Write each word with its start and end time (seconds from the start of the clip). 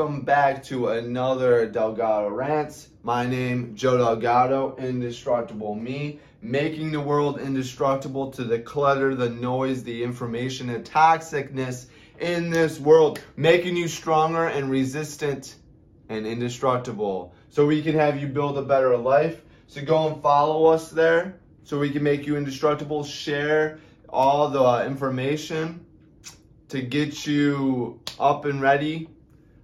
welcome 0.00 0.22
back 0.22 0.62
to 0.62 0.88
another 0.88 1.66
Delgado 1.66 2.30
Rants. 2.30 2.88
My 3.02 3.26
name, 3.26 3.76
Joe 3.76 3.98
Delgado, 3.98 4.74
Indestructible 4.76 5.74
Me, 5.74 6.20
making 6.40 6.90
the 6.90 7.00
world 7.02 7.38
indestructible 7.38 8.30
to 8.30 8.44
the 8.44 8.60
clutter, 8.60 9.14
the 9.14 9.28
noise, 9.28 9.84
the 9.84 10.02
information, 10.02 10.70
and 10.70 10.86
toxicness 10.86 11.84
in 12.18 12.48
this 12.48 12.80
world, 12.80 13.20
making 13.36 13.76
you 13.76 13.88
stronger 13.88 14.46
and 14.46 14.70
resistant 14.70 15.56
and 16.08 16.26
indestructible, 16.26 17.34
so 17.50 17.66
we 17.66 17.82
can 17.82 17.94
have 17.94 18.18
you 18.18 18.26
build 18.26 18.56
a 18.56 18.62
better 18.62 18.96
life. 18.96 19.42
So 19.66 19.82
go 19.82 20.08
and 20.10 20.22
follow 20.22 20.64
us 20.68 20.88
there, 20.88 21.38
so 21.64 21.78
we 21.78 21.90
can 21.90 22.02
make 22.02 22.26
you 22.26 22.38
indestructible. 22.38 23.04
Share 23.04 23.80
all 24.08 24.48
the 24.48 24.62
uh, 24.62 24.86
information 24.86 25.84
to 26.68 26.80
get 26.80 27.26
you 27.26 28.00
up 28.18 28.46
and 28.46 28.62
ready 28.62 29.10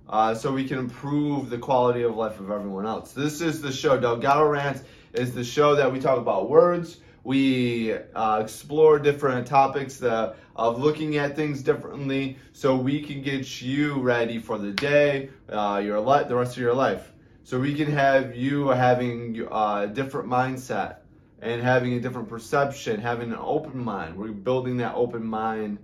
uh, 0.09 0.34
so 0.34 0.52
we 0.52 0.66
can 0.66 0.78
improve 0.78 1.51
the 1.51 1.59
quality 1.59 2.02
of 2.02 2.16
life 2.16 2.38
of 2.41 2.51
everyone 2.51 2.87
else. 2.87 3.12
This 3.12 3.41
is 3.41 3.60
the 3.60 3.73
show. 3.73 3.98
Delgado 3.98 4.45
Rants 4.45 4.82
is 5.12 5.34
the 5.34 5.45
show 5.45 5.74
that 5.76 5.93
we 5.93 6.01
talk 6.01 6.18
about 6.18 6.49
words. 6.49 6.99
We 7.24 7.93
uh, 7.93 8.40
explore 8.40 9.01
different 9.01 9.49
topics 9.49 9.96
that, 9.96 10.37
of 10.54 10.80
looking 10.80 11.16
at 11.16 11.34
things 11.34 11.62
differently 11.62 12.38
so 12.52 12.77
we 12.77 13.02
can 13.02 13.21
get 13.23 13.60
you 13.60 14.01
ready 14.01 14.38
for 14.38 14.59
the 14.59 14.71
day, 14.71 15.30
uh, 15.49 15.82
your 15.84 15.99
life, 15.99 16.29
the 16.29 16.37
rest 16.37 16.57
of 16.57 16.62
your 16.62 16.74
life. 16.74 17.12
So 17.43 17.59
we 17.59 17.74
can 17.74 17.90
have 17.90 18.37
you 18.37 18.68
having 18.68 19.40
a 19.40 19.46
uh, 19.46 19.87
different 19.87 20.29
mindset 20.29 20.99
and 21.40 21.60
having 21.62 21.95
a 21.95 22.01
different 22.01 22.29
perception, 22.29 23.01
having 23.01 23.32
an 23.32 23.38
open 23.40 23.82
mind. 23.82 24.16
We're 24.16 24.32
building 24.32 24.77
that 24.79 24.95
open 24.95 25.24
mind 25.24 25.79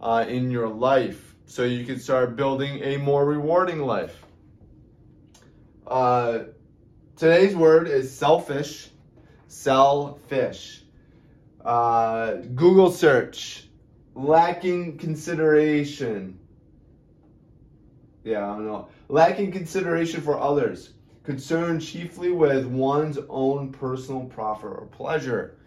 uh, 0.00 0.24
in 0.28 0.50
your 0.50 0.68
life 0.68 1.25
so 1.46 1.62
you 1.62 1.84
can 1.84 1.98
start 1.98 2.36
building 2.36 2.82
a 2.82 2.96
more 2.98 3.24
rewarding 3.24 3.80
life. 3.80 4.22
Uh, 5.86 6.40
today's 7.16 7.54
word 7.54 7.86
is 7.88 8.12
selfish. 8.12 8.90
Selfish. 9.46 10.82
Uh, 11.64 12.34
Google 12.54 12.90
search. 12.90 13.68
Lacking 14.14 14.98
consideration. 14.98 16.38
Yeah, 18.24 18.44
I 18.50 18.54
don't 18.54 18.66
know. 18.66 18.88
Lacking 19.08 19.52
consideration 19.52 20.20
for 20.20 20.38
others. 20.38 20.94
Concerned 21.22 21.80
chiefly 21.80 22.32
with 22.32 22.66
one's 22.66 23.18
own 23.28 23.70
personal 23.70 24.24
profit 24.24 24.70
or 24.70 24.88
pleasure. 24.90 25.58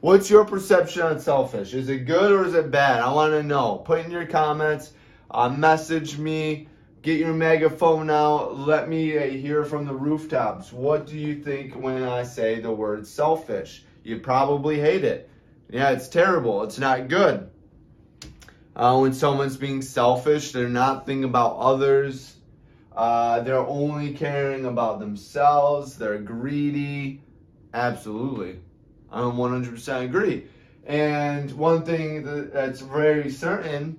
What's 0.00 0.30
your 0.30 0.44
perception 0.44 1.02
on 1.02 1.18
selfish? 1.18 1.74
Is 1.74 1.88
it 1.88 2.00
good 2.00 2.30
or 2.30 2.44
is 2.44 2.54
it 2.54 2.70
bad? 2.70 3.00
I 3.00 3.12
want 3.12 3.32
to 3.32 3.42
know. 3.42 3.78
Put 3.78 4.04
in 4.04 4.10
your 4.10 4.26
comments. 4.26 4.92
Uh, 5.34 5.48
message 5.48 6.16
me. 6.16 6.68
Get 7.02 7.18
your 7.18 7.34
megaphone 7.34 8.08
out. 8.08 8.56
Let 8.56 8.88
me 8.88 9.18
uh, 9.18 9.22
hear 9.22 9.64
from 9.64 9.84
the 9.84 9.92
rooftops. 9.92 10.72
What 10.72 11.08
do 11.08 11.18
you 11.18 11.42
think 11.42 11.74
when 11.74 12.04
I 12.04 12.22
say 12.22 12.60
the 12.60 12.70
word 12.70 13.04
selfish? 13.04 13.84
You 14.04 14.20
probably 14.20 14.78
hate 14.78 15.02
it. 15.02 15.28
Yeah, 15.68 15.90
it's 15.90 16.06
terrible. 16.06 16.62
It's 16.62 16.78
not 16.78 17.08
good. 17.08 17.50
Uh, 18.76 18.98
when 19.00 19.12
someone's 19.12 19.56
being 19.56 19.82
selfish, 19.82 20.52
they're 20.52 20.68
not 20.68 21.04
thinking 21.04 21.24
about 21.24 21.56
others. 21.56 22.36
Uh, 22.94 23.40
they're 23.40 23.58
only 23.58 24.14
caring 24.14 24.66
about 24.66 25.00
themselves. 25.00 25.96
They're 25.98 26.18
greedy. 26.18 27.22
Absolutely. 27.74 28.60
I 29.10 29.22
100% 29.22 30.04
agree. 30.04 30.46
And 30.86 31.50
one 31.50 31.82
thing 31.84 32.22
that, 32.22 32.52
that's 32.52 32.82
very 32.82 33.32
certain 33.32 33.98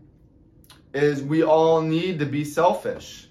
is 0.95 1.21
we 1.21 1.43
all 1.43 1.81
need 1.81 2.19
to 2.19 2.25
be 2.25 2.43
selfish. 2.43 3.27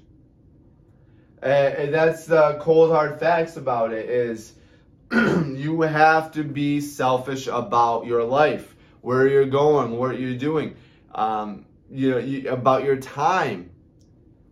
And 1.43 1.93
that's 1.93 2.27
the 2.27 2.59
cold 2.61 2.91
hard 2.91 3.19
facts 3.19 3.57
about 3.57 3.93
it 3.93 4.09
is 4.09 4.55
you 5.13 5.83
have 5.83 6.33
to 6.33 6.43
be 6.43 6.81
selfish 6.81 7.47
about 7.47 8.07
your 8.07 8.25
life, 8.25 8.75
where 9.03 9.29
you're 9.29 9.47
going, 9.47 9.99
what 9.99 10.19
you're 10.19 10.39
doing, 10.39 10.75
um, 11.15 11.67
you 11.91 12.11
know, 12.11 12.19
you, 12.19 12.51
about 12.51 12.85
your 12.85 12.97
time. 12.97 13.71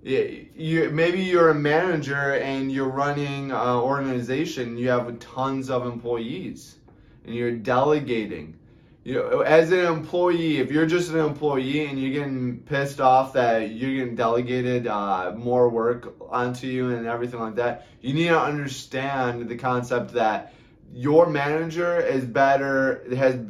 You, 0.03 0.47
you, 0.55 0.91
maybe 0.91 1.23
you're 1.23 1.51
a 1.51 1.55
manager 1.55 2.35
and 2.35 2.71
you're 2.71 2.91
running 2.91 3.53
an 3.53 3.77
organization. 3.77 4.77
You 4.77 4.91
have 4.91 5.19
tons 5.19 5.71
of 5.71 5.87
employees 5.87 6.77
and 7.25 7.35
you're 7.35 7.53
delegating. 7.53 8.59
You 9.05 9.15
know, 9.15 9.41
as 9.41 9.73
an 9.73 9.81
employee, 9.81 10.59
if 10.59 10.71
you're 10.71 10.87
just 10.87 11.11
an 11.11 11.19
employee 11.19 11.87
and 11.87 12.01
you're 12.01 12.13
getting 12.13 12.61
pissed 12.61 13.01
off 13.01 13.33
that 13.33 13.73
you're 13.73 13.97
getting 13.97 14.15
delegated 14.15 14.87
uh, 14.87 15.33
more 15.37 15.69
work 15.69 16.15
onto 16.31 16.69
you 16.69 16.91
and 16.91 17.07
everything 17.07 17.41
like 17.41 17.57
that, 17.57 17.89
you 18.01 18.15
need 18.15 18.29
to 18.29 18.41
understand 18.41 19.49
the 19.49 19.57
concept 19.57 20.13
that 20.13 20.55
your 20.93 21.27
manager 21.27 22.01
is 22.01 22.25
better 22.25 23.05
has 23.17 23.41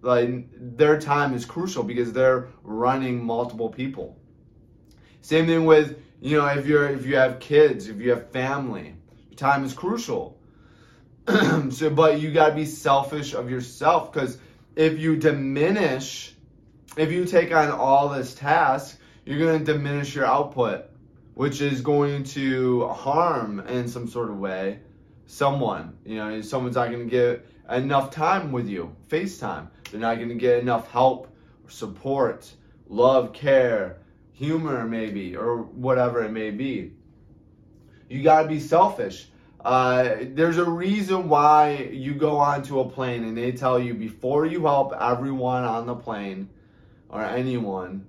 like 0.00 0.46
their 0.56 0.98
time 0.98 1.34
is 1.34 1.44
crucial 1.44 1.82
because 1.82 2.14
they're 2.14 2.48
running 2.62 3.22
multiple 3.22 3.68
people. 3.68 4.16
Same 5.20 5.46
thing 5.46 5.66
with 5.66 6.02
you 6.22 6.38
know 6.38 6.46
if 6.46 6.66
you're 6.66 6.88
if 6.88 7.04
you 7.04 7.16
have 7.16 7.38
kids, 7.38 7.88
if 7.88 8.00
you 8.00 8.10
have 8.10 8.30
family, 8.30 8.94
time 9.36 9.62
is 9.62 9.74
crucial 9.74 10.40
so, 11.70 11.90
but 11.90 12.20
you 12.20 12.32
got 12.32 12.50
to 12.50 12.54
be 12.54 12.64
selfish 12.64 13.34
of 13.34 13.50
yourself 13.50 14.12
because 14.12 14.38
if 14.80 14.98
you 14.98 15.14
diminish, 15.14 16.32
if 16.96 17.12
you 17.12 17.26
take 17.26 17.52
on 17.52 17.70
all 17.70 18.08
this 18.08 18.34
task, 18.34 18.98
you're 19.26 19.38
going 19.38 19.58
to 19.58 19.72
diminish 19.74 20.14
your 20.14 20.24
output, 20.24 20.86
which 21.34 21.60
is 21.60 21.82
going 21.82 22.24
to 22.24 22.88
harm 22.88 23.60
in 23.60 23.86
some 23.86 24.08
sort 24.08 24.30
of 24.30 24.38
way 24.38 24.80
someone. 25.26 25.98
You 26.06 26.16
know, 26.16 26.40
someone's 26.40 26.76
not 26.76 26.90
going 26.90 27.04
to 27.04 27.10
get 27.10 27.46
enough 27.68 28.10
time 28.10 28.52
with 28.52 28.68
you, 28.68 28.96
FaceTime. 29.08 29.68
They're 29.90 30.00
not 30.00 30.16
going 30.16 30.30
to 30.30 30.34
get 30.34 30.60
enough 30.60 30.90
help, 30.90 31.30
support, 31.68 32.50
love, 32.88 33.34
care, 33.34 33.98
humor, 34.32 34.86
maybe, 34.86 35.36
or 35.36 35.58
whatever 35.58 36.24
it 36.24 36.32
may 36.32 36.52
be. 36.52 36.94
You 38.08 38.22
got 38.22 38.44
to 38.44 38.48
be 38.48 38.58
selfish. 38.58 39.28
Uh, 39.64 40.16
there's 40.20 40.56
a 40.56 40.64
reason 40.64 41.28
why 41.28 41.90
you 41.92 42.14
go 42.14 42.38
onto 42.38 42.80
a 42.80 42.88
plane 42.88 43.24
and 43.24 43.36
they 43.36 43.52
tell 43.52 43.78
you 43.78 43.92
before 43.92 44.46
you 44.46 44.64
help 44.64 44.94
everyone 44.98 45.64
on 45.64 45.86
the 45.86 45.94
plane 45.94 46.48
or 47.10 47.22
anyone, 47.22 48.06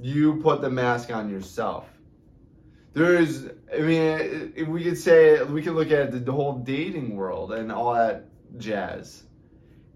you 0.00 0.40
put 0.42 0.60
the 0.60 0.70
mask 0.70 1.12
on 1.12 1.30
yourself. 1.30 1.88
There's, 2.92 3.46
I 3.72 3.78
mean, 3.78 4.52
if 4.56 4.66
we 4.66 4.82
could 4.82 4.98
say, 4.98 5.42
we 5.44 5.62
could 5.62 5.74
look 5.74 5.92
at 5.92 6.10
the, 6.10 6.18
the 6.18 6.32
whole 6.32 6.54
dating 6.58 7.14
world 7.14 7.52
and 7.52 7.70
all 7.70 7.94
that 7.94 8.26
jazz. 8.56 9.22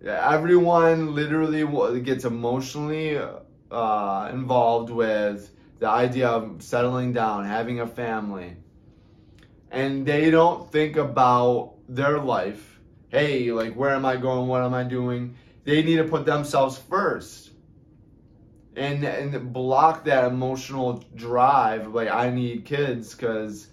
Everyone 0.05 1.15
literally 1.15 2.01
gets 2.03 2.25
emotionally 2.25 3.19
uh, 3.71 4.31
involved 4.33 4.91
with 4.91 5.51
the 5.81 5.89
idea 5.89 6.29
of 6.29 6.63
settling 6.63 7.13
down, 7.13 7.45
having 7.45 7.81
a 7.81 7.87
family 7.87 8.57
and 9.73 10.05
they 10.05 10.31
don't 10.31 10.71
think 10.71 10.97
about 10.97 11.73
their 11.89 12.19
life. 12.19 12.79
Hey, 13.09 13.51
like, 13.51 13.75
where 13.75 13.91
am 13.91 14.05
I 14.05 14.17
going? 14.17 14.47
What 14.47 14.63
am 14.63 14.75
I 14.75 14.85
doing? 14.85 15.35
They 15.65 15.83
need 15.83 15.97
to 15.97 16.05
put 16.05 16.27
themselves 16.27 16.77
first 16.77 17.51
and, 18.77 19.03
and 19.03 19.53
block 19.53 20.05
that 20.05 20.25
emotional 20.27 21.03
drive. 21.15 21.89
Like, 21.95 22.11
I 22.11 22.31
need 22.31 22.67
kids 22.67 23.15
because 23.15 23.69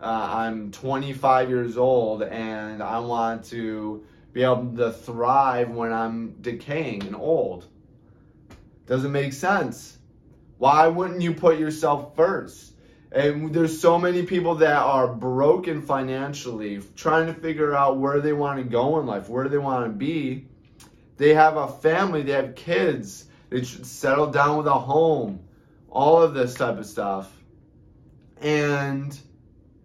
uh, 0.00 0.28
I'm 0.32 0.72
25 0.72 1.48
years 1.48 1.76
old 1.76 2.22
and 2.24 2.82
I 2.82 2.98
want 2.98 3.44
to 3.46 4.04
be 4.32 4.42
able 4.42 4.74
to 4.76 4.92
thrive 4.92 5.70
when 5.70 5.92
I'm 5.92 6.32
decaying 6.40 7.04
and 7.04 7.14
old. 7.14 7.66
Doesn't 8.86 9.12
make 9.12 9.32
sense. 9.32 9.98
Why 10.58 10.88
wouldn't 10.88 11.22
you 11.22 11.34
put 11.34 11.58
yourself 11.58 12.16
first? 12.16 12.72
And 13.12 13.54
there's 13.54 13.80
so 13.80 13.98
many 13.98 14.24
people 14.24 14.56
that 14.56 14.76
are 14.76 15.06
broken 15.08 15.82
financially, 15.82 16.82
trying 16.96 17.26
to 17.26 17.34
figure 17.34 17.74
out 17.74 17.98
where 17.98 18.20
they 18.20 18.32
want 18.32 18.58
to 18.58 18.64
go 18.64 18.98
in 18.98 19.06
life, 19.06 19.28
where 19.28 19.48
they 19.48 19.58
want 19.58 19.86
to 19.86 19.90
be. 19.90 20.48
They 21.16 21.32
have 21.34 21.56
a 21.56 21.68
family, 21.68 22.22
they 22.22 22.32
have 22.32 22.54
kids, 22.56 23.24
they 23.48 23.64
should 23.64 23.86
settle 23.86 24.26
down 24.26 24.58
with 24.58 24.66
a 24.66 24.72
home, 24.72 25.40
all 25.88 26.20
of 26.20 26.34
this 26.34 26.54
type 26.54 26.78
of 26.78 26.84
stuff. 26.84 27.32
And 28.42 29.18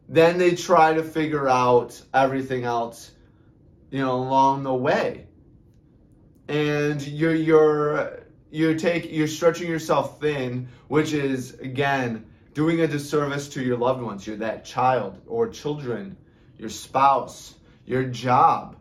then 0.09 0.38
they 0.38 0.56
try 0.56 0.94
to 0.94 1.03
figure 1.03 1.47
out 1.47 2.01
everything 2.13 2.65
else, 2.65 3.12
you 3.91 4.00
know, 4.00 4.15
along 4.15 4.63
the 4.63 4.74
way. 4.74 5.27
And 6.50 7.01
you're 7.01 7.35
you're 7.35 8.24
you're 8.50 8.75
take 8.77 9.09
you're 9.09 9.27
stretching 9.27 9.69
yourself 9.69 10.19
thin, 10.19 10.67
which 10.89 11.13
is 11.13 11.53
again 11.59 12.25
doing 12.53 12.81
a 12.81 12.88
disservice 12.88 13.50
to 13.50 13.63
your 13.63 13.77
loved 13.77 14.01
ones, 14.01 14.25
your 14.27 14.38
that 14.38 14.65
child 14.65 15.19
or 15.27 15.50
children, 15.50 16.18
your 16.57 16.69
spouse, 16.69 17.56
your 17.86 18.03
job, 18.03 18.77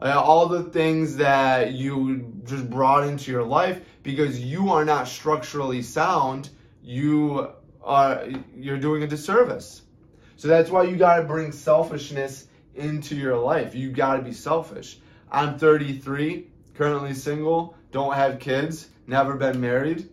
uh, 0.00 0.18
all 0.18 0.46
the 0.46 0.64
things 0.64 1.16
that 1.16 1.72
you 1.72 2.32
just 2.44 2.68
brought 2.70 3.06
into 3.06 3.30
your 3.30 3.44
life 3.44 3.82
because 4.02 4.40
you 4.40 4.70
are 4.70 4.84
not 4.84 5.06
structurally 5.06 5.82
sound 5.82 6.50
you 6.82 7.48
are 7.82 8.26
you're 8.56 8.78
doing 8.78 9.02
a 9.02 9.06
disservice. 9.06 9.82
So 10.36 10.48
that's 10.48 10.70
why 10.70 10.84
you 10.84 10.96
got 10.96 11.16
to 11.16 11.22
bring 11.24 11.52
selfishness 11.52 12.46
into 12.74 13.14
your 13.14 13.36
life. 13.36 13.74
You 13.74 13.90
got 13.90 14.16
to 14.16 14.22
be 14.22 14.32
selfish. 14.32 14.98
I'm 15.30 15.58
33, 15.58 16.48
currently 16.74 17.14
single, 17.14 17.76
don't 17.92 18.14
have 18.14 18.38
kids, 18.38 18.88
never 19.06 19.36
been 19.36 19.60
married. 19.60 20.08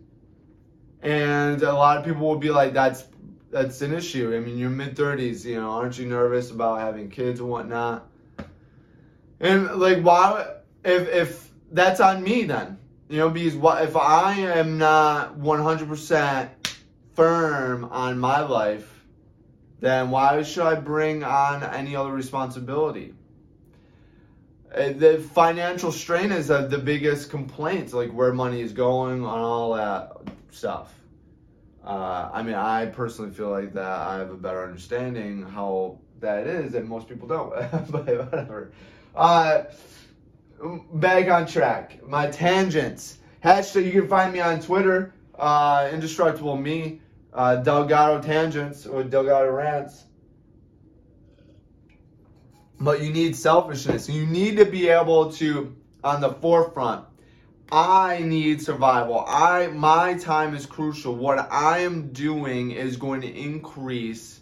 And 1.02 1.62
a 1.62 1.72
lot 1.72 1.98
of 1.98 2.04
people 2.04 2.26
will 2.26 2.38
be 2.38 2.50
like, 2.50 2.72
that's 2.72 3.04
that's 3.50 3.80
an 3.82 3.94
issue. 3.94 4.34
I 4.34 4.40
mean, 4.40 4.58
you're 4.58 4.70
mid 4.70 4.94
30s, 4.94 5.44
you 5.44 5.56
know, 5.56 5.70
aren't 5.70 5.98
you 5.98 6.06
nervous 6.06 6.50
about 6.50 6.80
having 6.80 7.08
kids 7.08 7.40
and 7.40 7.48
whatnot? 7.48 8.06
And 9.40 9.76
like, 9.76 10.02
why, 10.02 10.56
if, 10.84 11.08
if 11.08 11.50
that's 11.72 12.00
on 12.00 12.22
me 12.22 12.44
then, 12.44 12.78
you 13.08 13.18
know, 13.18 13.30
because 13.30 13.54
what, 13.54 13.82
if 13.82 13.96
I 13.96 14.34
am 14.34 14.76
not 14.78 15.38
100% 15.38 16.48
firm 17.14 17.84
on 17.86 18.18
my 18.18 18.40
life, 18.40 19.04
then 19.80 20.10
why 20.10 20.42
should 20.42 20.66
I 20.66 20.74
bring 20.74 21.24
on 21.24 21.62
any 21.62 21.96
other 21.96 22.12
responsibility? 22.12 23.14
Uh, 24.74 24.92
the 24.92 25.18
financial 25.32 25.90
strain 25.90 26.30
is 26.32 26.48
the 26.48 26.80
biggest 26.84 27.30
complaint, 27.30 27.94
like 27.94 28.10
where 28.10 28.34
money 28.34 28.60
is 28.60 28.72
going 28.72 29.14
and 29.14 29.24
all 29.24 29.74
that 29.74 30.12
stuff. 30.50 30.94
Uh, 31.84 32.30
I 32.32 32.42
mean, 32.42 32.54
I 32.54 32.86
personally 32.86 33.30
feel 33.30 33.50
like 33.50 33.72
that 33.74 33.86
I 33.86 34.18
have 34.18 34.30
a 34.30 34.36
better 34.36 34.62
understanding 34.64 35.42
how 35.42 35.98
that 36.20 36.46
is, 36.46 36.74
and 36.74 36.88
most 36.88 37.08
people 37.08 37.28
don't. 37.28 37.50
but 37.90 38.06
whatever. 38.06 38.72
Uh, 39.14 39.64
back 40.94 41.30
on 41.30 41.46
track. 41.46 42.06
My 42.06 42.28
tangents. 42.28 43.18
Hashtag. 43.44 43.86
You 43.86 43.92
can 44.00 44.08
find 44.08 44.32
me 44.32 44.40
on 44.40 44.60
Twitter. 44.60 45.14
Uh, 45.38 45.88
indestructible 45.92 46.56
me. 46.56 47.00
Uh, 47.32 47.56
Delgado 47.56 48.20
tangents 48.20 48.86
or 48.86 49.04
Delgado 49.04 49.50
rants. 49.50 50.04
But 52.80 53.02
you 53.02 53.12
need 53.12 53.36
selfishness. 53.36 54.08
You 54.08 54.26
need 54.26 54.56
to 54.56 54.64
be 54.64 54.88
able 54.88 55.32
to, 55.32 55.74
on 56.04 56.20
the 56.20 56.30
forefront, 56.30 57.04
I 57.70 58.20
need 58.20 58.62
survival. 58.62 59.24
I 59.26 59.66
my 59.66 60.14
time 60.14 60.54
is 60.54 60.64
crucial. 60.64 61.14
What 61.14 61.52
I 61.52 61.80
am 61.80 62.12
doing 62.12 62.70
is 62.70 62.96
going 62.96 63.20
to 63.20 63.28
increase 63.28 64.40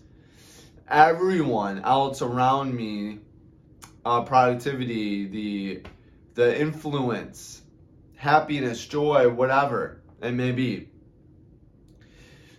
everyone 0.89 1.81
else 1.83 2.23
around 2.23 2.75
me 2.75 3.19
uh, 4.05 4.23
productivity, 4.23 5.27
the 5.27 5.83
the 6.35 6.61
influence, 6.61 7.63
happiness, 8.15 8.87
joy, 8.87 9.29
whatever 9.29 10.03
it 10.23 10.33
may 10.33 10.53
be. 10.53 10.89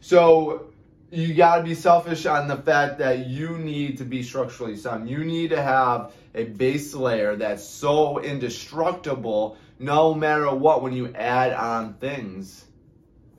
So 0.01 0.73
you 1.11 1.33
got 1.33 1.57
to 1.57 1.63
be 1.63 1.75
selfish 1.75 2.25
on 2.25 2.49
the 2.49 2.57
fact 2.57 2.97
that 2.97 3.27
you 3.27 3.57
need 3.57 3.97
to 3.99 4.03
be 4.03 4.21
structurally 4.21 4.75
sound. 4.75 5.09
You 5.09 5.23
need 5.23 5.51
to 5.51 5.61
have 5.61 6.13
a 6.35 6.43
base 6.43 6.93
layer 6.93 7.37
that's 7.37 7.63
so 7.63 8.19
indestructible 8.19 9.57
no 9.79 10.13
matter 10.13 10.53
what, 10.53 10.81
when 10.81 10.93
you 10.93 11.13
add 11.13 11.53
on 11.53 11.95
things, 11.95 12.65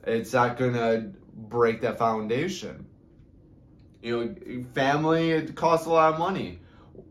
it's 0.03 0.33
not 0.33 0.57
gonna 0.57 1.11
break 1.33 1.81
that 1.81 1.97
foundation. 1.97 2.85
You 4.01 4.25
know, 4.25 4.63
family 4.73 5.31
it 5.31 5.55
costs 5.55 5.85
a 5.85 5.89
lot 5.89 6.13
of 6.13 6.19
money. 6.19 6.59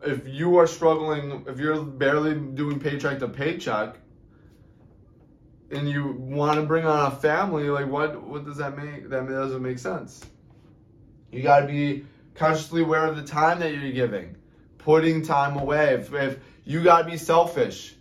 If 0.02 0.26
you 0.26 0.56
are 0.58 0.66
struggling, 0.66 1.44
if 1.46 1.58
you're 1.58 1.82
barely 1.82 2.34
doing 2.34 2.80
paycheck 2.80 3.18
to 3.18 3.28
paycheck, 3.28 3.96
and 5.70 5.88
you 5.88 6.12
want 6.18 6.58
to 6.58 6.62
bring 6.62 6.86
on 6.86 7.12
a 7.12 7.14
family, 7.14 7.68
like 7.68 7.86
what 7.86 8.22
what 8.22 8.44
does 8.44 8.56
that 8.56 8.76
make? 8.76 9.10
That 9.10 9.28
doesn't 9.28 9.62
make 9.62 9.78
sense. 9.78 10.24
You 11.30 11.42
got 11.42 11.60
to 11.60 11.66
be 11.66 12.06
consciously 12.34 12.82
aware 12.82 13.04
of 13.04 13.16
the 13.16 13.22
time 13.22 13.58
that 13.60 13.74
you're 13.74 13.92
giving, 13.92 14.36
putting 14.78 15.22
time 15.22 15.58
away. 15.58 15.94
If, 15.94 16.14
if 16.14 16.38
you 16.64 16.82
got 16.82 17.02
to 17.02 17.10
be 17.10 17.18
selfish, 17.18 17.94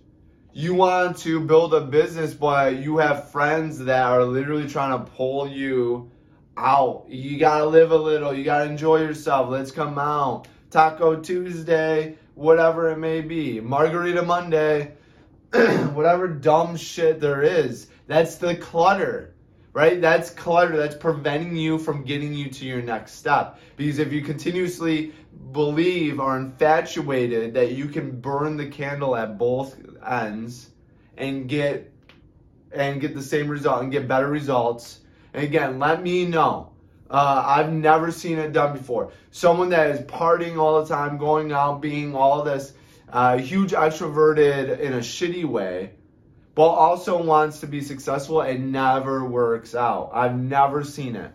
you 0.54 0.74
want 0.74 1.18
to 1.18 1.40
build 1.40 1.74
a 1.74 1.82
business, 1.82 2.34
but 2.34 2.78
you 2.78 2.98
have 2.98 3.32
friends 3.32 3.80
that 3.80 4.04
are 4.04 4.24
literally 4.24 4.68
trying 4.68 4.98
to 4.98 5.12
pull 5.12 5.48
you 5.48 6.10
out. 6.58 7.06
You 7.08 7.38
gotta 7.38 7.66
live 7.66 7.92
a 7.92 7.98
little. 7.98 8.34
You 8.34 8.44
gotta 8.44 8.66
enjoy 8.66 9.02
yourself. 9.02 9.50
Let's 9.50 9.72
come 9.72 10.00
out. 10.00 10.48
Taco 10.72 11.20
Tuesday, 11.22 12.18
whatever 12.36 12.90
it 12.90 12.98
may 12.98 13.22
be. 13.22 13.60
Margarita 13.60 14.22
Monday, 14.22 14.94
whatever 15.94 16.28
dumb 16.28 16.76
shit 16.76 17.20
there 17.20 17.44
is. 17.44 17.88
That's 18.08 18.36
the 18.36 18.56
clutter, 18.56 19.36
right? 19.74 20.02
That's 20.02 20.30
clutter. 20.30 20.76
That's 20.76 20.96
preventing 20.96 21.56
you 21.56 21.78
from 21.78 22.04
getting 22.04 22.34
you 22.34 22.50
to 22.50 22.66
your 22.66 22.82
next 22.82 23.14
step. 23.14 23.60
Because 23.76 24.00
if 24.00 24.12
you 24.12 24.22
continuously 24.22 25.14
believe 25.52 26.20
or 26.20 26.38
infatuated 26.38 27.54
that 27.54 27.74
you 27.74 27.88
can 27.88 28.20
burn 28.20 28.58
the 28.58 28.68
candle 28.68 29.16
at 29.16 29.38
both 29.38 29.78
ends 30.08 30.70
and 31.18 31.48
get 31.48 31.92
and 32.72 33.02
get 33.02 33.16
the 33.16 33.22
same 33.22 33.48
result 33.48 33.84
and 33.84 33.92
get 33.92 34.08
better 34.08 34.28
results. 34.28 35.00
And 35.34 35.44
again, 35.44 35.80
let 35.80 36.02
me 36.02 36.26
know. 36.26 36.72
Uh, 37.10 37.44
I've 37.46 37.72
never 37.72 38.12
seen 38.12 38.38
it 38.38 38.52
done 38.52 38.78
before. 38.78 39.12
Someone 39.32 39.70
that 39.70 39.92
is 39.92 40.02
partying 40.02 40.58
all 40.58 40.84
the 40.84 40.94
time, 40.94 41.18
going 41.18 41.52
out, 41.52 41.82
being 41.82 42.16
all 42.16 42.44
this 42.44 42.74
uh, 43.10 43.38
huge 43.38 43.72
extroverted 43.72 44.80
in 44.80 44.94
a 44.94 45.00
shitty 45.00 45.46
way, 45.46 45.92
but 46.56 46.68
also 46.68 47.24
wants 47.24 47.62
to 47.62 47.68
be 47.68 47.82
successful 47.82 48.42
and 48.42 48.72
never 48.72 49.24
works 49.24 49.74
out. 49.76 50.12
I've 50.14 50.38
never 50.38 50.84
seen 50.84 51.16
it 51.16 51.32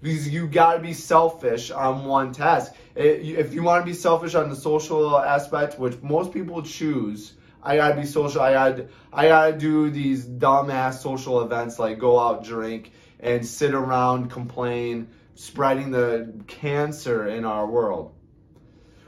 because 0.00 0.28
you 0.28 0.46
got 0.46 0.74
to 0.74 0.80
be 0.80 0.94
selfish 0.94 1.70
on 1.70 2.04
one 2.04 2.32
task. 2.32 2.72
If 2.94 3.52
you 3.52 3.62
want 3.62 3.84
to 3.84 3.86
be 3.86 3.94
selfish 3.94 4.34
on 4.34 4.48
the 4.48 4.56
social 4.56 5.18
aspect, 5.18 5.78
which 5.78 6.00
most 6.02 6.32
people 6.32 6.62
choose, 6.62 7.34
I 7.62 7.76
gotta 7.76 7.94
be 7.94 8.06
social. 8.06 8.40
I 8.40 8.52
gotta, 8.52 8.88
I 9.12 9.28
gotta 9.28 9.56
do 9.56 9.90
these 9.90 10.24
dumbass 10.24 11.02
social 11.02 11.42
events 11.42 11.78
like 11.78 11.98
go 11.98 12.18
out, 12.18 12.44
drink, 12.44 12.92
and 13.18 13.46
sit 13.46 13.74
around, 13.74 14.30
complain, 14.30 15.08
spreading 15.34 15.90
the 15.90 16.32
cancer 16.46 17.26
in 17.28 17.44
our 17.44 17.66
world. 17.66 18.14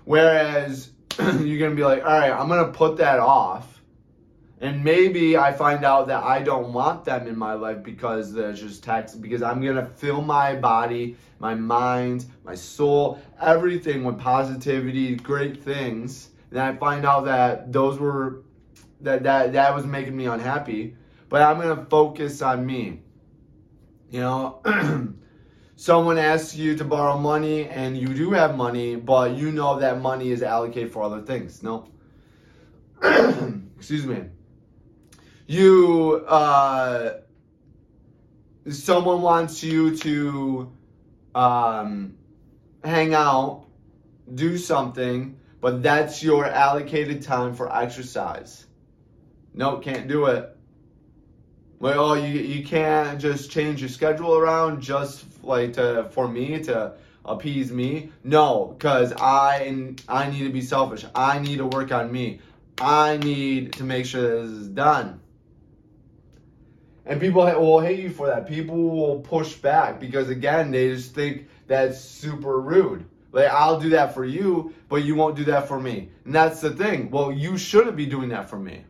Whereas 0.04 0.90
you're 1.18 1.59
gonna 1.59 1.75
be 1.75 1.85
like, 1.85 2.04
all 2.04 2.18
right, 2.18 2.30
I'm 2.30 2.49
gonna 2.49 2.73
put 2.73 2.99
that 2.99 3.21
off. 3.21 3.68
And 4.61 4.85
maybe 4.85 5.37
I 5.37 5.52
find 5.52 5.85
out 5.85 6.06
that 6.06 6.23
I 6.23 6.40
don't 6.40 6.73
want 6.73 7.04
them 7.04 7.26
in 7.26 7.37
my 7.37 7.54
life 7.54 7.82
because 7.82 8.32
there's 8.32 8.61
just 8.61 8.85
tax, 8.85 9.14
because 9.14 9.42
I'm 9.42 9.64
gonna 9.64 9.87
fill 9.87 10.21
my 10.21 10.54
body, 10.56 11.16
my 11.38 11.54
mind, 11.54 12.26
my 12.44 12.54
soul, 12.54 13.21
everything 13.40 14.04
with 14.04 14.18
positivity, 14.18 15.16
great 15.16 15.64
things 15.64 16.28
and 16.52 16.61
I 16.61 16.76
find 16.76 17.06
out 17.06 17.25
that 17.25 17.73
those 17.73 17.99
were 17.99 18.42
that 19.00 19.23
that 19.23 19.54
that 19.54 19.75
was 19.75 19.87
making 19.87 20.14
me 20.14 20.26
unhappy. 20.26 20.94
But 21.30 21.40
I'm 21.40 21.59
gonna 21.59 21.87
focus 21.87 22.42
on 22.42 22.66
me. 22.66 23.00
You 24.11 24.21
know, 24.21 24.61
someone 25.76 26.18
asks 26.18 26.54
you 26.54 26.76
to 26.76 26.85
borrow 26.85 27.16
money 27.16 27.68
and 27.68 27.97
you 27.97 28.09
do 28.09 28.32
have 28.32 28.54
money, 28.54 28.97
but 28.97 29.32
you 29.32 29.50
know 29.50 29.78
that 29.78 30.02
money 30.02 30.30
is 30.30 30.42
allocated 30.42 30.92
for 30.92 31.02
other 31.02 31.23
things. 31.23 31.62
No. 31.62 31.88
Excuse 33.02 34.04
me. 34.04 34.25
You 35.47 36.23
uh 36.28 37.14
someone 38.68 39.23
wants 39.23 39.62
you 39.62 39.97
to 39.97 40.71
um 41.35 42.18
hang 42.85 43.14
out, 43.14 43.64
do 44.35 44.59
something, 44.59 45.38
but 45.62 45.81
that's 45.81 46.23
your 46.25 46.45
allocated 46.45 47.23
time 47.23 47.54
for 47.54 47.75
exercise. 47.75 48.66
No, 49.54 49.78
can't 49.78 50.09
do 50.09 50.26
it. 50.26 50.54
Well, 51.78 52.11
oh, 52.11 52.14
you, 52.14 52.40
you 52.40 52.64
can't 52.66 53.21
just 53.21 53.50
change 53.50 53.81
your 53.81 53.88
schedule 53.88 54.37
around 54.37 54.83
just 54.83 55.25
like 55.45 55.75
to, 55.75 56.09
for 56.11 56.26
me 56.26 56.62
to 56.64 56.95
appease 57.25 57.71
me. 57.71 58.11
No, 58.25 58.75
because 58.76 59.12
I 59.12 59.95
I 60.09 60.31
need 60.31 60.45
to 60.45 60.50
be 60.50 60.62
selfish. 60.62 61.04
I 61.14 61.38
need 61.38 61.59
to 61.59 61.66
work 61.66 61.92
on 61.92 62.11
me. 62.11 62.40
I 62.81 63.16
need 63.19 63.75
to 63.75 63.85
make 63.85 64.04
sure 64.07 64.42
this 64.42 64.50
is 64.50 64.69
done. 64.69 65.21
And 67.07 67.21
people 67.21 67.45
will 67.45 67.81
hate 67.81 68.00
you 68.00 68.11
for 68.11 68.26
that. 68.28 68.49
People 68.49 68.90
will 68.90 69.21
push 69.21 69.54
back 69.54 70.00
because 70.00 70.28
again, 70.28 70.73
they 70.73 70.88
just 70.88 71.14
think 71.14 71.47
that's 71.69 72.00
super 72.00 72.61
rude. 72.61 73.07
Like 73.32 73.48
I'll 73.48 73.80
do 73.80 73.88
that 73.90 74.14
for 74.14 74.24
you, 74.24 74.74
but 74.88 75.04
you 75.04 75.14
won't 75.14 75.36
do 75.36 75.44
that 75.44 75.66
for 75.66 75.80
me. 75.80 76.10
And 76.24 76.34
that's 76.34 76.60
the 76.60 76.70
thing. 76.70 77.10
Well, 77.10 77.32
you 77.32 77.58
shouldn't 77.58 77.96
be 77.96 78.06
doing 78.06 78.28
that 78.28 78.48
for 78.48 78.58
me. 78.58 78.84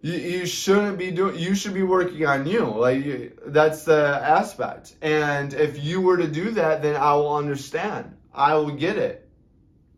You, 0.00 0.14
you 0.14 0.46
shouldn't 0.46 0.98
be 0.98 1.10
doing. 1.10 1.38
You 1.38 1.54
should 1.54 1.74
be 1.74 1.82
working 1.82 2.26
on 2.26 2.46
you. 2.46 2.64
Like 2.64 3.04
you, 3.04 3.32
that's 3.46 3.84
the 3.84 4.20
aspect. 4.22 4.96
And 5.02 5.52
if 5.54 5.82
you 5.84 6.00
were 6.00 6.16
to 6.16 6.26
do 6.26 6.50
that, 6.52 6.82
then 6.82 6.96
I 6.96 7.14
will 7.14 7.36
understand. 7.36 8.16
I 8.32 8.54
will 8.54 8.70
get 8.70 8.96
it. 8.96 9.28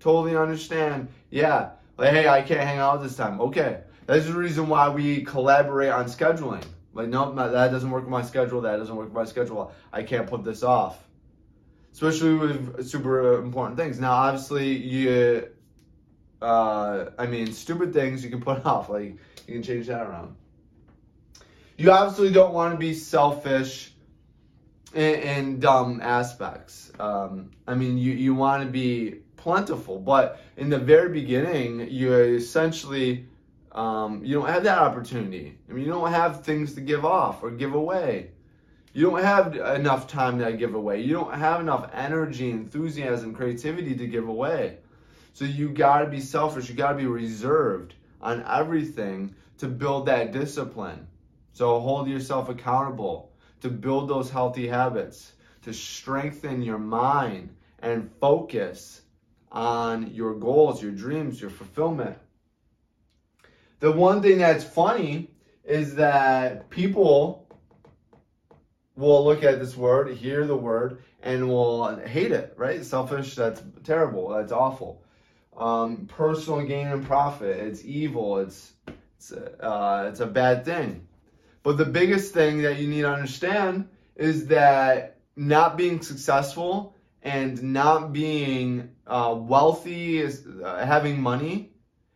Totally 0.00 0.36
understand. 0.36 1.08
Yeah. 1.30 1.70
Like 1.96 2.10
hey, 2.10 2.28
I 2.28 2.42
can't 2.42 2.60
hang 2.60 2.78
out 2.78 3.02
this 3.02 3.16
time. 3.16 3.40
Okay. 3.40 3.82
That's 4.06 4.26
the 4.26 4.34
reason 4.34 4.68
why 4.68 4.88
we 4.88 5.24
collaborate 5.24 5.90
on 5.90 6.06
scheduling. 6.06 6.62
Like, 6.94 7.08
nope, 7.08 7.34
that 7.36 7.70
doesn't 7.70 7.90
work 7.90 8.04
with 8.04 8.10
my 8.10 8.22
schedule. 8.22 8.62
That 8.62 8.76
doesn't 8.78 8.94
work 8.94 9.06
with 9.06 9.14
my 9.14 9.24
schedule. 9.24 9.72
I 9.92 10.02
can't 10.02 10.26
put 10.26 10.44
this 10.44 10.62
off. 10.62 11.05
Especially 11.96 12.34
with 12.34 12.86
super 12.86 13.38
important 13.38 13.78
things. 13.78 13.98
Now, 13.98 14.12
obviously, 14.12 14.76
you, 14.76 15.48
uh, 16.42 17.06
I 17.18 17.24
mean, 17.24 17.54
stupid 17.54 17.94
things 17.94 18.22
you 18.22 18.28
can 18.28 18.42
put 18.42 18.66
off. 18.66 18.90
Like, 18.90 19.16
you 19.46 19.54
can 19.54 19.62
change 19.62 19.86
that 19.86 20.02
around. 20.02 20.36
You 21.78 21.90
obviously 21.90 22.30
don't 22.32 22.52
want 22.52 22.74
to 22.74 22.78
be 22.78 22.92
selfish 22.92 23.94
in, 24.92 25.14
in 25.14 25.58
dumb 25.58 26.02
aspects. 26.02 26.92
Um, 27.00 27.52
I 27.66 27.74
mean, 27.74 27.96
you, 27.96 28.12
you 28.12 28.34
want 28.34 28.62
to 28.62 28.68
be 28.68 29.20
plentiful, 29.38 29.98
but 29.98 30.38
in 30.58 30.68
the 30.68 30.78
very 30.78 31.08
beginning, 31.08 31.88
you 31.90 32.12
essentially 32.12 33.26
um, 33.72 34.22
you 34.22 34.34
don't 34.34 34.50
have 34.50 34.64
that 34.64 34.80
opportunity. 34.80 35.56
I 35.66 35.72
mean, 35.72 35.86
you 35.86 35.90
don't 35.92 36.12
have 36.12 36.44
things 36.44 36.74
to 36.74 36.82
give 36.82 37.06
off 37.06 37.42
or 37.42 37.52
give 37.52 37.72
away. 37.72 38.32
You 38.96 39.10
don't 39.10 39.22
have 39.22 39.54
enough 39.54 40.08
time 40.08 40.38
to 40.38 40.54
give 40.54 40.74
away. 40.74 41.02
You 41.02 41.12
don't 41.12 41.34
have 41.34 41.60
enough 41.60 41.90
energy, 41.92 42.50
enthusiasm, 42.50 43.34
creativity 43.34 43.94
to 43.94 44.06
give 44.06 44.26
away. 44.26 44.78
So 45.34 45.44
you 45.44 45.68
got 45.68 45.98
to 45.98 46.06
be 46.06 46.18
selfish. 46.18 46.70
You 46.70 46.76
got 46.76 46.92
to 46.92 46.96
be 46.96 47.04
reserved 47.04 47.92
on 48.22 48.42
everything 48.48 49.34
to 49.58 49.66
build 49.66 50.06
that 50.06 50.32
discipline. 50.32 51.06
So 51.52 51.78
hold 51.78 52.08
yourself 52.08 52.48
accountable 52.48 53.32
to 53.60 53.68
build 53.68 54.08
those 54.08 54.30
healthy 54.30 54.66
habits, 54.66 55.34
to 55.60 55.74
strengthen 55.74 56.62
your 56.62 56.78
mind 56.78 57.54
and 57.80 58.10
focus 58.18 59.02
on 59.52 60.06
your 60.14 60.32
goals, 60.32 60.82
your 60.82 60.92
dreams, 60.92 61.38
your 61.38 61.50
fulfillment. 61.50 62.16
The 63.80 63.92
one 63.92 64.22
thing 64.22 64.38
that's 64.38 64.64
funny 64.64 65.32
is 65.64 65.96
that 65.96 66.70
people 66.70 67.45
will 68.96 69.24
look 69.24 69.44
at 69.44 69.60
this 69.60 69.76
word, 69.76 70.16
hear 70.16 70.46
the 70.46 70.56
word, 70.56 71.02
and 71.22 71.48
will 71.48 71.96
hate 71.96 72.32
it, 72.32 72.54
right? 72.56 72.84
Selfish, 72.84 73.34
that's 73.34 73.62
terrible, 73.84 74.30
that's 74.30 74.52
awful. 74.52 75.02
Um, 75.56 76.06
personal 76.06 76.62
gain 76.62 76.88
and 76.88 77.06
profit, 77.06 77.56
it's 77.56 77.84
evil, 77.84 78.38
it's 78.38 78.72
it's, 79.16 79.32
uh, 79.32 80.06
it's 80.10 80.20
a 80.20 80.26
bad 80.26 80.64
thing. 80.64 81.06
But 81.62 81.78
the 81.78 81.84
biggest 81.84 82.32
thing 82.32 82.62
that 82.62 82.78
you 82.78 82.86
need 82.86 83.02
to 83.02 83.12
understand 83.12 83.88
is 84.14 84.46
that 84.48 85.16
not 85.34 85.76
being 85.76 86.00
successful 86.00 86.94
and 87.22 87.60
not 87.62 88.12
being 88.12 88.90
uh, 89.06 89.34
wealthy, 89.36 90.18
is, 90.18 90.46
uh, 90.46 90.84
having 90.84 91.20
money, 91.20 91.72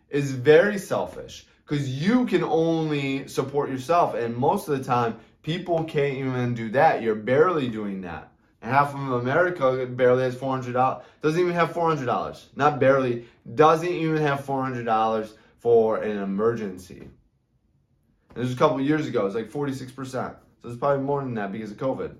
is 0.08 0.30
very 0.30 0.78
selfish 0.78 1.46
because 1.64 1.88
you 1.88 2.26
can 2.26 2.44
only 2.44 3.28
support 3.28 3.70
yourself. 3.70 4.14
And 4.14 4.36
most 4.36 4.68
of 4.68 4.78
the 4.78 4.84
time, 4.84 5.18
people 5.42 5.84
can't 5.84 6.16
even 6.16 6.54
do 6.54 6.70
that. 6.70 7.02
You're 7.02 7.14
barely 7.14 7.68
doing 7.68 8.00
that. 8.02 8.32
And 8.62 8.70
half 8.70 8.94
of 8.94 9.12
America 9.12 9.86
barely 9.86 10.24
has 10.24 10.36
$400, 10.36 11.02
doesn't 11.22 11.40
even 11.40 11.54
have 11.54 11.72
$400. 11.72 12.44
Not 12.56 12.78
barely, 12.78 13.26
doesn't 13.54 13.88
even 13.88 14.18
have 14.18 14.44
$400 14.44 15.32
for 15.58 16.02
an 16.02 16.18
emergency. 16.18 17.00
And 17.00 18.36
this 18.36 18.44
was 18.44 18.52
a 18.52 18.58
couple 18.58 18.80
years 18.80 19.06
ago, 19.06 19.26
it's 19.26 19.34
like 19.34 19.50
46%. 19.50 19.94
So 20.12 20.68
it's 20.68 20.78
probably 20.78 21.04
more 21.04 21.22
than 21.22 21.34
that 21.34 21.52
because 21.52 21.70
of 21.70 21.78
COVID 21.78 22.16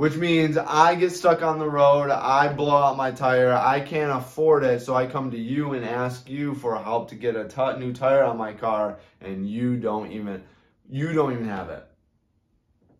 which 0.00 0.16
means 0.16 0.56
I 0.56 0.94
get 0.94 1.12
stuck 1.12 1.42
on 1.42 1.58
the 1.58 1.68
road, 1.68 2.08
I 2.08 2.50
blow 2.50 2.74
out 2.74 2.96
my 2.96 3.10
tire, 3.10 3.52
I 3.52 3.80
can't 3.80 4.10
afford 4.10 4.64
it, 4.64 4.80
so 4.80 4.94
I 4.94 5.04
come 5.04 5.30
to 5.30 5.38
you 5.38 5.74
and 5.74 5.84
ask 5.84 6.26
you 6.26 6.54
for 6.54 6.82
help 6.82 7.10
to 7.10 7.16
get 7.16 7.36
a 7.36 7.46
t- 7.46 7.78
new 7.78 7.92
tire 7.92 8.24
on 8.24 8.38
my 8.38 8.54
car, 8.54 8.98
and 9.20 9.46
you 9.46 9.76
don't 9.76 10.10
even 10.10 10.42
you 10.90 11.12
don't 11.12 11.32
even 11.32 11.48
have 11.48 11.70
it. 11.70 11.84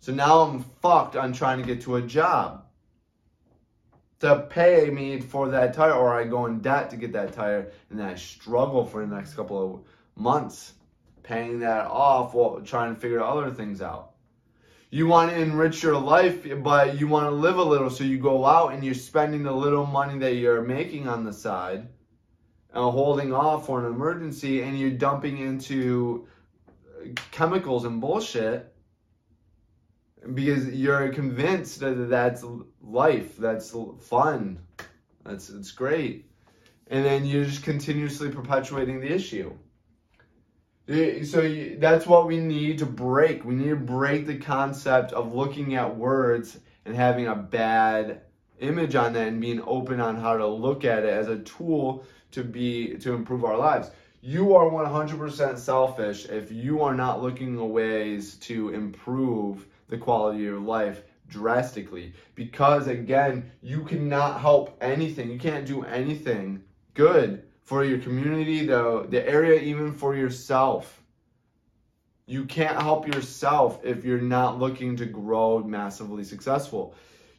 So 0.00 0.12
now 0.12 0.40
I'm 0.40 0.64
fucked 0.80 1.16
on 1.16 1.32
trying 1.32 1.58
to 1.60 1.66
get 1.66 1.82
to 1.82 1.96
a 1.96 2.02
job 2.02 2.64
to 4.20 4.46
pay 4.50 4.90
me 4.90 5.20
for 5.20 5.48
that 5.50 5.74
tire, 5.74 5.92
or 5.92 6.14
I 6.14 6.24
go 6.24 6.46
in 6.46 6.60
debt 6.60 6.90
to 6.90 6.96
get 6.96 7.12
that 7.12 7.32
tire, 7.32 7.70
and 7.90 7.98
then 7.98 8.06
I 8.06 8.14
struggle 8.14 8.84
for 8.84 9.04
the 9.04 9.14
next 9.14 9.34
couple 9.34 9.74
of 9.74 9.80
months 10.22 10.74
paying 11.22 11.60
that 11.60 11.86
off 11.86 12.34
while 12.34 12.60
trying 12.60 12.94
to 12.94 13.00
figure 13.00 13.22
other 13.22 13.50
things 13.50 13.80
out 13.82 14.10
you 14.90 15.06
want 15.06 15.30
to 15.30 15.40
enrich 15.40 15.82
your 15.82 15.96
life, 15.96 16.46
but 16.62 16.98
you 16.98 17.06
want 17.06 17.26
to 17.26 17.30
live 17.30 17.58
a 17.58 17.62
little. 17.62 17.90
So 17.90 18.02
you 18.02 18.18
go 18.18 18.44
out 18.44 18.72
and 18.72 18.84
you're 18.84 18.94
spending 18.94 19.44
the 19.44 19.52
little 19.52 19.86
money 19.86 20.18
that 20.18 20.34
you're 20.34 20.62
making 20.62 21.06
on 21.06 21.24
the 21.24 21.32
side 21.32 21.86
and 22.72 22.92
holding 22.92 23.32
off 23.32 23.66
for 23.66 23.86
an 23.86 23.92
emergency 23.92 24.62
and 24.62 24.78
you're 24.78 24.90
dumping 24.90 25.38
into 25.38 26.26
chemicals 27.30 27.84
and 27.84 28.00
bullshit 28.00 28.72
because 30.34 30.66
you're 30.68 31.08
convinced 31.10 31.80
that 31.80 31.94
that's 32.10 32.44
life, 32.82 33.36
that's 33.36 33.74
fun, 34.00 34.58
that's 35.24 35.48
it's 35.50 35.72
great. 35.72 36.26
And 36.88 37.04
then 37.04 37.24
you're 37.24 37.44
just 37.44 37.62
continuously 37.62 38.30
perpetuating 38.30 39.00
the 39.00 39.12
issue. 39.12 39.52
So 41.24 41.74
that's 41.78 42.06
what 42.06 42.26
we 42.26 42.38
need 42.38 42.78
to 42.78 42.86
break. 42.86 43.44
We 43.44 43.54
need 43.54 43.68
to 43.68 43.76
break 43.76 44.26
the 44.26 44.38
concept 44.38 45.12
of 45.12 45.34
looking 45.34 45.76
at 45.76 45.96
words 45.96 46.58
and 46.84 46.96
having 46.96 47.28
a 47.28 47.36
bad 47.36 48.22
image 48.58 48.94
on 48.96 49.12
that 49.12 49.28
and 49.28 49.40
being 49.40 49.62
open 49.66 50.00
on 50.00 50.16
how 50.16 50.36
to 50.36 50.46
look 50.46 50.84
at 50.84 51.04
it 51.04 51.10
as 51.10 51.28
a 51.28 51.38
tool 51.38 52.04
to 52.32 52.42
be 52.42 52.96
to 52.98 53.14
improve 53.14 53.44
our 53.44 53.56
lives. 53.56 53.90
You 54.22 54.54
are 54.54 54.70
100% 54.70 55.56
selfish 55.56 56.26
if 56.26 56.52
you 56.52 56.82
are 56.82 56.94
not 56.94 57.22
looking 57.22 57.58
at 57.58 57.64
ways 57.64 58.34
to 58.36 58.68
improve 58.68 59.66
the 59.88 59.96
quality 59.96 60.38
of 60.40 60.44
your 60.44 60.60
life 60.60 61.02
drastically 61.26 62.12
because 62.34 62.86
again, 62.86 63.50
you 63.62 63.82
cannot 63.84 64.40
help 64.40 64.76
anything. 64.82 65.30
You 65.30 65.38
can't 65.38 65.66
do 65.66 65.84
anything 65.84 66.62
good 66.92 67.44
for 67.62 67.82
your 67.82 67.98
community, 67.98 68.66
though 68.66 69.04
the 69.04 69.26
area, 69.26 69.58
even 69.60 69.94
for 69.94 70.14
yourself. 70.14 71.00
You 72.26 72.44
can't 72.44 72.80
help 72.80 73.06
yourself 73.06 73.80
if 73.82 74.04
you're 74.04 74.20
not 74.20 74.58
looking 74.58 74.96
to 74.96 75.06
grow 75.06 75.60
massively 75.62 76.24
successful. 76.24 76.94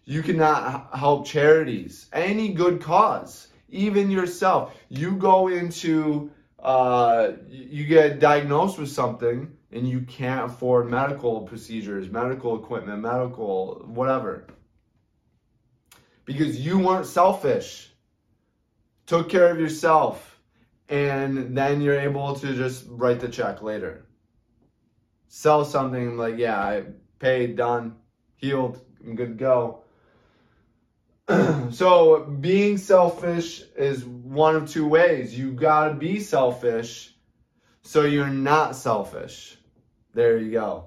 You 0.05 0.23
cannot 0.23 0.97
help 0.97 1.27
charities, 1.27 2.07
any 2.11 2.53
good 2.53 2.81
cause, 2.81 3.49
even 3.69 4.09
yourself. 4.09 4.75
You 4.89 5.11
go 5.11 5.47
into, 5.49 6.31
uh, 6.61 7.31
you 7.49 7.85
get 7.85 8.19
diagnosed 8.19 8.77
with 8.77 8.89
something 8.89 9.51
and 9.71 9.87
you 9.87 10.01
can't 10.01 10.51
afford 10.51 10.89
medical 10.89 11.41
procedures, 11.41 12.09
medical 12.09 12.61
equipment, 12.61 13.01
medical 13.01 13.83
whatever. 13.85 14.47
Because 16.25 16.59
you 16.59 16.77
weren't 16.77 17.05
selfish 17.05 17.91
took 19.11 19.27
care 19.27 19.51
of 19.51 19.59
yourself, 19.59 20.39
and 20.87 21.57
then 21.57 21.81
you're 21.81 21.99
able 21.99 22.33
to 22.33 22.53
just 22.53 22.85
write 22.87 23.19
the 23.19 23.27
check 23.27 23.61
later. 23.61 24.05
Sell 25.27 25.65
something 25.65 26.15
like, 26.15 26.37
yeah, 26.37 26.57
I 26.57 26.83
paid, 27.19 27.57
done, 27.57 27.95
healed, 28.37 28.79
I'm 29.03 29.15
good 29.17 29.29
to 29.29 29.33
go. 29.33 29.83
so 31.71 32.25
being 32.39 32.77
selfish 32.77 33.63
is 33.75 34.05
one 34.05 34.55
of 34.55 34.69
two 34.69 34.87
ways. 34.87 35.37
You 35.37 35.51
gotta 35.51 35.93
be 35.93 36.19
selfish 36.19 37.13
so 37.81 38.03
you're 38.03 38.27
not 38.27 38.75
selfish. 38.75 39.57
There 40.13 40.37
you 40.37 40.51
go. 40.51 40.85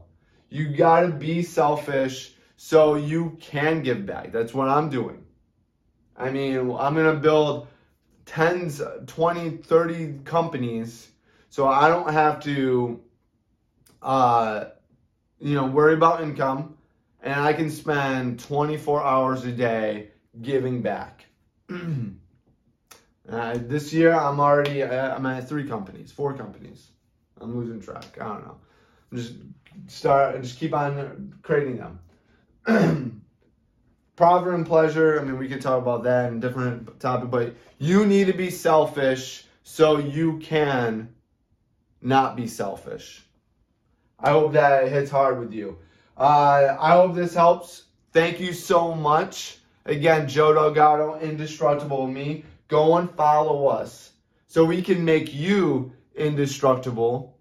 You 0.48 0.74
gotta 0.76 1.08
be 1.08 1.42
selfish 1.42 2.34
so 2.56 2.94
you 2.94 3.36
can 3.40 3.82
give 3.82 4.06
back. 4.06 4.32
That's 4.32 4.54
what 4.54 4.68
I'm 4.68 4.88
doing. 4.88 5.24
I 6.16 6.30
mean, 6.30 6.56
I'm 6.56 6.94
gonna 6.94 7.14
build 7.14 7.66
tens, 8.26 8.80
20, 9.06 9.58
30 9.58 10.20
companies. 10.24 11.10
So 11.50 11.66
I 11.66 11.88
don't 11.88 12.10
have 12.12 12.40
to, 12.44 13.00
uh, 14.02 14.64
you 15.40 15.54
know, 15.54 15.66
worry 15.66 15.94
about 15.94 16.22
income. 16.22 16.76
And 17.22 17.40
I 17.40 17.52
can 17.52 17.70
spend 17.70 18.40
24 18.40 19.02
hours 19.02 19.44
a 19.44 19.52
day 19.52 20.10
giving 20.42 20.82
back. 20.82 21.24
uh, 23.28 23.58
this 23.58 23.92
year, 23.92 24.12
I'm 24.12 24.40
already, 24.40 24.82
uh, 24.82 25.14
I'm 25.14 25.26
at 25.26 25.48
three 25.48 25.66
companies, 25.66 26.12
four 26.12 26.34
companies. 26.34 26.88
I'm 27.40 27.56
losing 27.56 27.80
track. 27.80 28.18
I 28.20 28.24
don't 28.24 28.46
know. 28.46 28.56
I'm 29.10 29.18
just 29.18 29.34
start, 29.86 30.40
just 30.42 30.58
keep 30.58 30.74
on 30.74 31.34
creating 31.42 31.78
them. 31.78 32.00
Profit 34.16 34.54
and 34.54 34.64
pleasure, 34.64 35.20
I 35.20 35.24
mean, 35.24 35.38
we 35.38 35.48
could 35.48 35.60
talk 35.60 35.82
about 35.82 36.04
that 36.04 36.30
in 36.30 36.38
different 36.38 37.00
topic, 37.00 37.30
but 37.30 37.54
you 37.78 38.06
need 38.06 38.28
to 38.28 38.32
be 38.32 38.48
selfish 38.48 39.44
so 39.64 39.98
you 39.98 40.38
can 40.38 41.12
not 42.00 42.36
be 42.36 42.46
selfish. 42.46 43.24
I 44.20 44.30
hope 44.30 44.52
that 44.52 44.88
hits 44.88 45.10
hard 45.10 45.40
with 45.40 45.52
you. 45.52 45.78
Uh, 46.16 46.76
I 46.78 46.92
hope 46.92 47.14
this 47.14 47.34
helps. 47.34 47.84
Thank 48.12 48.38
you 48.38 48.52
so 48.52 48.94
much. 48.94 49.58
Again, 49.86 50.28
Joe 50.28 50.54
Delgado, 50.54 51.18
Indestructible 51.20 52.06
Me. 52.06 52.44
Go 52.68 52.96
and 52.96 53.10
follow 53.10 53.66
us 53.66 54.12
so 54.46 54.64
we 54.64 54.82
can 54.82 55.04
make 55.04 55.34
you 55.34 55.92
indestructible 56.14 57.34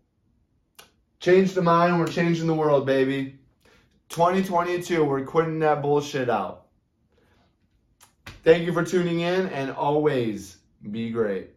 Change 1.24 1.54
the 1.54 1.62
mind, 1.62 1.98
we're 1.98 2.08
changing 2.08 2.48
the 2.48 2.54
world, 2.54 2.86
baby. 2.86 3.40
2022, 4.10 5.06
we're 5.06 5.24
quitting 5.24 5.60
that 5.60 5.82
bullshit 5.82 6.30
out. 6.30 6.66
Thank 8.44 8.66
you 8.66 8.74
for 8.74 8.84
tuning 8.84 9.22
in 9.22 9.48
and 9.48 9.72
always 9.72 10.58
be 10.92 11.12
great. 11.12 11.52